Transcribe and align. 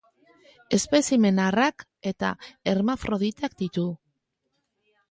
Espezimen 0.77 1.41
arrak 1.43 1.85
eta 2.13 2.33
hermafroditak 2.73 3.59
ditu. 3.65 3.89